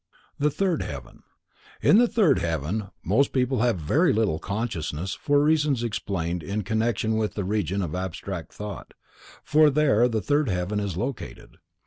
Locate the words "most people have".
3.03-3.77